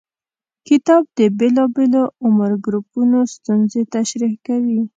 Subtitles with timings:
[0.67, 4.79] کتاب د بېلابېلو عمر ګروپونو ستونزې تشریح کوي.